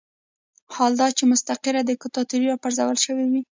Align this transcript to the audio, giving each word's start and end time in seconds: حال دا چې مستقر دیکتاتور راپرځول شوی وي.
حال 0.75 0.91
دا 1.01 1.07
چې 1.17 1.23
مستقر 1.31 1.75
دیکتاتور 1.89 2.41
راپرځول 2.51 2.97
شوی 3.05 3.25
وي. 3.31 3.41